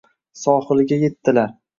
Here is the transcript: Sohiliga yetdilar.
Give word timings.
Sohiliga 0.43 0.97
yetdilar. 1.03 1.53